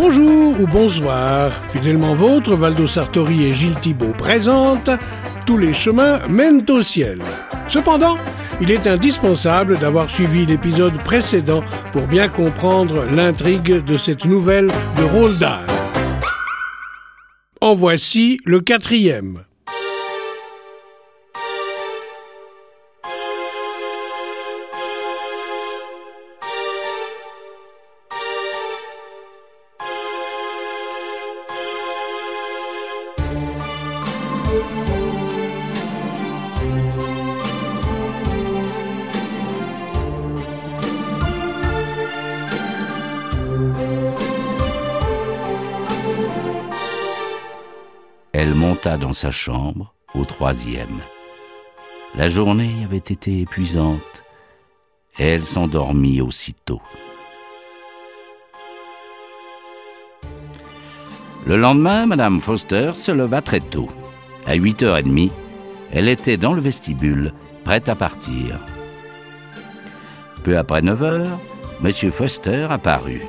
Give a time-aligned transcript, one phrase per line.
[0.00, 4.90] Bonjour ou bonsoir, fidèlement vôtre, Valdo Sartori et Gilles Thibault présentent
[5.44, 7.18] Tous les chemins mènent au ciel.
[7.66, 8.14] Cependant,
[8.60, 15.02] il est indispensable d'avoir suivi l'épisode précédent pour bien comprendre l'intrigue de cette nouvelle de
[15.02, 15.66] Roald Dahl.
[17.60, 19.47] En voici le quatrième.
[48.40, 51.00] Elle monta dans sa chambre, au troisième.
[52.14, 54.22] La journée avait été épuisante,
[55.18, 56.80] elle s'endormit aussitôt.
[61.46, 63.88] Le lendemain, Madame Foster se leva très tôt.
[64.48, 65.30] À 8h30,
[65.92, 68.58] elle était dans le vestibule, prête à partir.
[70.42, 71.26] Peu après 9h,
[71.82, 73.20] Monsieur Foster apparut.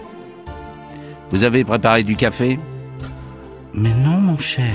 [1.29, 2.57] Vous avez préparé du café?
[3.73, 4.73] Mais non, mon cher.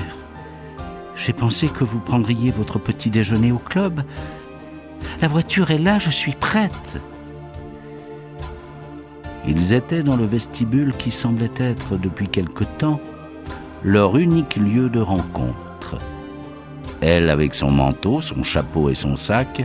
[1.17, 4.03] J'ai pensé que vous prendriez votre petit déjeuner au club.
[5.23, 7.01] La voiture est là, je suis prête.
[9.47, 13.01] Ils étaient dans le vestibule qui semblait être, depuis quelque temps,
[13.83, 15.74] leur unique lieu de rencontre.
[17.07, 19.63] Elle avec son manteau, son chapeau et son sac,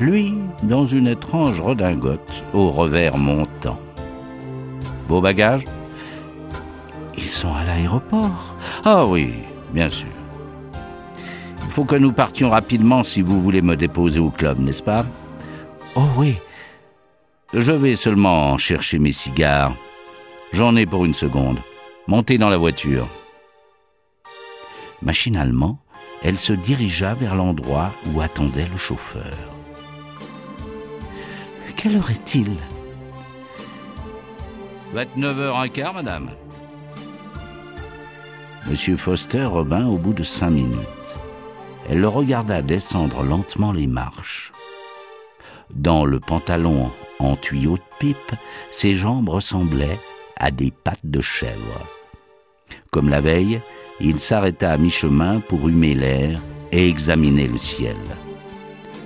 [0.00, 0.32] lui
[0.62, 3.78] dans une étrange redingote au revers montant.
[5.06, 5.66] Vos bagages?
[7.18, 8.54] Ils sont à l'aéroport.
[8.86, 9.34] Ah oui,
[9.70, 10.08] bien sûr.
[11.62, 15.04] Il faut que nous partions rapidement si vous voulez me déposer au club, n'est-ce pas?
[15.94, 16.36] Oh oui,
[17.52, 19.74] Je vais seulement chercher mes cigares.
[20.52, 21.58] J'en ai pour une seconde.
[22.06, 23.08] Montez dans la voiture.
[25.02, 25.78] Machinalement,
[26.22, 29.36] elle se dirigea vers l'endroit où attendait le chauffeur.
[31.76, 32.56] quelle heure est-il?
[34.94, 36.30] 29h15, madame.
[38.68, 40.78] Monsieur Foster revint au bout de cinq minutes.
[41.88, 44.52] Elle le regarda descendre lentement les marches.
[45.70, 48.32] Dans le pantalon en tuyau de pipe,
[48.70, 50.00] ses jambes ressemblaient
[50.36, 51.80] à des pattes de chèvre.
[52.90, 53.60] Comme la veille,
[54.00, 56.40] il s'arrêta à mi-chemin pour humer l'air
[56.72, 57.96] et examiner le ciel.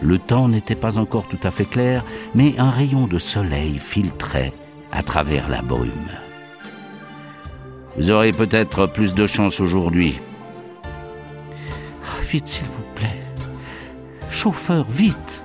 [0.02, 4.52] Le temps n'était pas encore tout à fait clair, mais un rayon de soleil filtrait
[4.92, 5.90] à travers la brume.
[7.96, 10.18] Vous aurez peut-être plus de chance aujourd'hui.
[10.84, 13.20] Ah, Vite, s'il vous plaît.
[14.30, 15.44] Chauffeur, vite.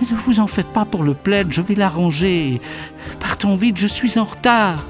[0.00, 2.60] Mais ne vous en faites pas pour le plaid, je vais l'arranger.
[3.20, 4.84] Partons vite, je suis en retard.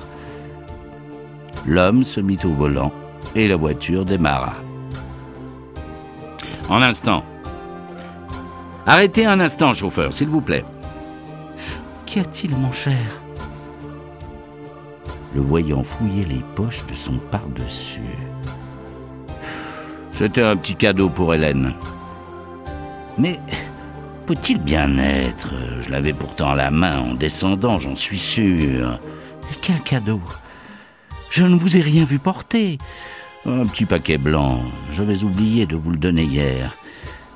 [1.67, 2.93] L'homme se mit au volant
[3.35, 4.53] et la voiture démarra.
[6.69, 7.25] En instant.
[8.87, 10.65] Arrêtez un instant, chauffeur, s'il vous plaît.
[12.05, 12.97] Qu'y a-t-il, mon cher?
[15.35, 18.01] Le voyant fouiller les poches de son par-dessus.
[20.11, 21.75] C'était un petit cadeau pour Hélène.
[23.19, 23.39] Mais
[24.27, 25.53] peut-il bien être?
[25.81, 28.99] Je l'avais pourtant à la main en descendant, j'en suis sûr.
[29.51, 30.21] Et quel cadeau?
[31.33, 32.77] Je ne vous ai rien vu porter.
[33.47, 34.61] Un petit paquet blanc.
[34.93, 36.77] J'avais oublié de vous le donner hier.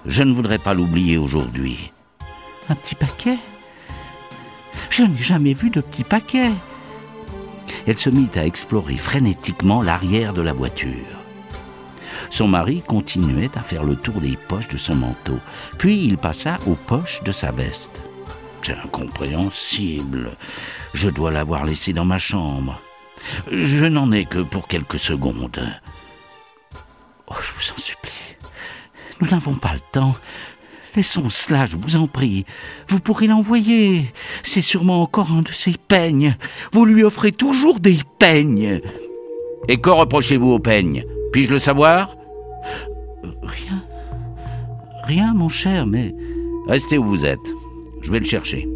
[0.05, 1.93] Je ne voudrais pas l'oublier aujourd'hui.
[2.69, 3.39] Un petit paquet?
[4.91, 6.51] Je n'ai jamais vu de petit paquet.
[7.87, 11.25] Elle se mit à explorer frénétiquement l'arrière de la voiture.
[12.29, 15.39] Son mari continuait à faire le tour des poches de son manteau,
[15.79, 18.03] puis il passa aux poches de sa veste.
[18.61, 20.37] C'est incompréhensible.
[20.93, 22.83] Je dois l'avoir laissé dans ma chambre.
[23.51, 25.61] Je n'en ai que pour quelques secondes.
[27.29, 28.13] Oh, je vous en supplie.
[29.21, 30.15] Nous n'avons pas le temps.
[30.95, 32.47] Laissons cela, je vous en prie.
[32.89, 34.13] Vous pourrez l'envoyer.
[34.43, 36.37] C'est sûrement encore un de ces peignes.
[36.73, 38.81] Vous lui offrez toujours des peignes.
[39.69, 42.17] Et qu'en reprochez-vous au peigne Puis-je le savoir?
[43.25, 43.85] Euh, Rien.
[45.05, 46.15] Rien, mon cher, mais
[46.67, 47.39] Restez où vous êtes.
[48.03, 48.69] Je vais le chercher.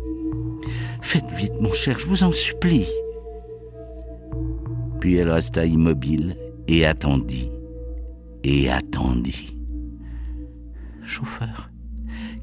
[1.02, 2.86] faites vite, mon cher, je vous en supplie.
[5.00, 6.36] Puis elle resta immobile
[6.68, 7.50] et attendit.
[8.44, 9.56] Et attendit.
[11.04, 11.70] Chauffeur,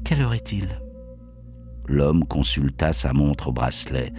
[0.04, 0.68] quelle heure est-il?
[1.86, 4.12] L'homme consulta sa montre au bracelet.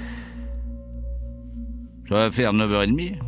[2.08, 3.20] Ça va faire 9h30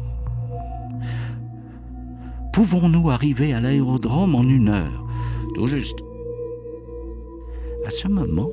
[2.53, 5.05] Pouvons-nous arriver à l'aérodrome en une heure?
[5.55, 5.99] Tout juste.
[7.85, 8.51] À ce moment,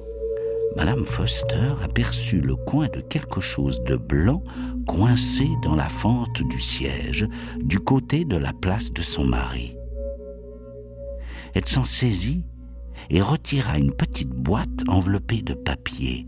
[0.77, 4.43] Madame Foster aperçut le coin de quelque chose de blanc
[4.87, 7.27] coincé dans la fente du siège,
[7.59, 9.75] du côté de la place de son mari.
[11.55, 12.45] Elle s'en saisit
[13.11, 16.27] et retira une petite boîte enveloppée de papier.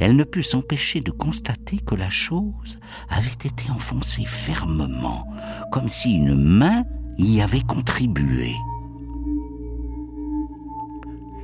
[0.00, 2.78] Elle ne put s'empêcher de constater que la chose
[3.08, 5.26] avait été enfoncée fermement,
[5.72, 6.84] comme si une main
[7.18, 8.52] y avait contribué.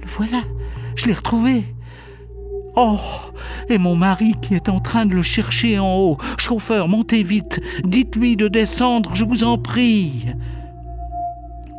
[0.00, 0.42] Le voilà,
[1.00, 1.64] je l'ai retrouvé.
[2.76, 2.98] Oh,
[3.68, 6.18] et mon mari qui est en train de le chercher en haut.
[6.38, 10.26] Chauffeur, montez vite, dites-lui de descendre, je vous en prie.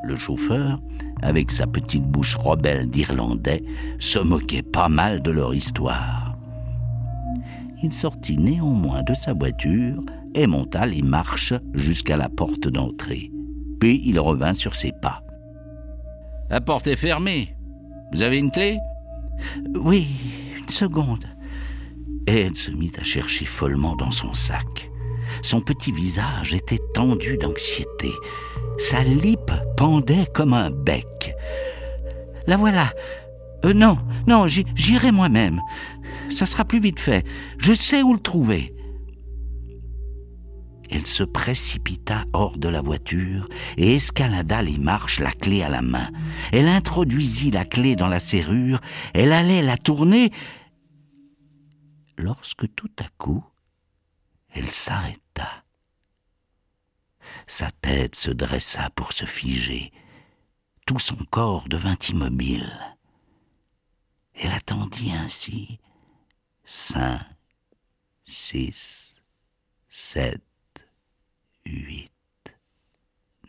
[0.03, 0.79] Le chauffeur,
[1.21, 3.63] avec sa petite bouche rebelle d'Irlandais,
[3.99, 6.35] se moquait pas mal de leur histoire.
[7.83, 10.03] Il sortit néanmoins de sa voiture
[10.33, 13.31] et monta les marches jusqu'à la porte d'entrée.
[13.79, 15.23] Puis il revint sur ses pas.
[16.49, 17.55] La porte est fermée.
[18.11, 18.77] Vous avez une clé?
[19.75, 20.07] Oui,
[20.57, 21.25] une seconde.
[22.27, 24.91] Et elle se mit à chercher follement dans son sac.
[25.41, 28.11] Son petit visage était tendu d'anxiété.
[28.77, 31.33] Sa lippe pendait comme un bec.
[32.47, 32.91] La voilà.
[33.65, 33.97] Euh, non,
[34.27, 35.61] non, j'irai moi-même.
[36.29, 37.25] Ça sera plus vite fait.
[37.57, 38.73] Je sais où le trouver.
[41.01, 45.81] Elle se précipita hors de la voiture et escalada les marches, la clé à la
[45.81, 46.11] main.
[46.51, 48.79] Elle introduisit la clé dans la serrure,
[49.15, 50.29] elle allait la tourner,
[52.17, 53.43] lorsque tout à coup,
[54.51, 55.63] elle s'arrêta.
[57.47, 59.91] Sa tête se dressa pour se figer.
[60.85, 62.71] Tout son corps devint immobile.
[64.35, 65.79] Elle attendit ainsi
[66.63, 67.21] cinq,
[68.23, 69.15] six,
[69.89, 70.43] sept,
[71.71, 72.11] huit,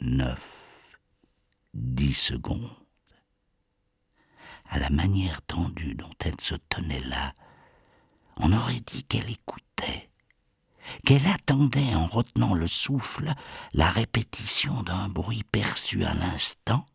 [0.01, 0.49] neuf,
[1.75, 2.71] dix secondes.
[4.69, 7.35] À la manière tendue dont elle se tenait là,
[8.39, 10.09] on aurait dit qu'elle écoutait,
[11.05, 13.35] qu'elle attendait en retenant le souffle
[13.75, 16.87] la répétition d'un bruit perçu à l'instant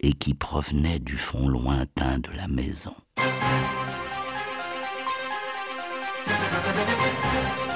[0.00, 2.94] et qui provenait du fond lointain de la maison.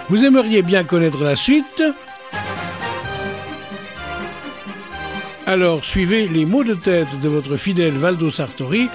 [0.09, 1.83] Vous aimeriez bien connaître la suite
[5.49, 8.89] Alors suivez les mots de tête de votre fidèle Valdo Sartori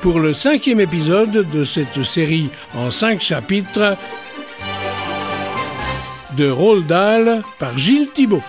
[0.00, 3.96] pour le cinquième épisode de cette série en cinq chapitres
[6.36, 6.92] de Roald
[7.60, 8.42] par Gilles Thibault.